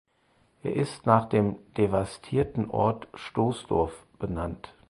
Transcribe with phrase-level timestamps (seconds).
[0.63, 4.73] Er ist nach dem devastierten Ort Stoßdorf benannt.